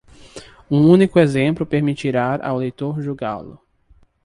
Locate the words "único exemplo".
0.89-1.63